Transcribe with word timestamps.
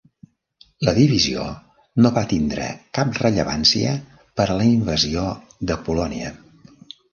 La 0.87 0.93
divisió 0.99 1.43
no 2.05 2.11
va 2.15 2.23
tindre 2.31 2.71
cap 2.99 3.21
rellevància 3.25 3.93
per 4.41 4.49
a 4.49 4.57
la 4.63 4.67
invasió 4.73 5.29
de 5.73 5.81
Polònia. 5.87 6.35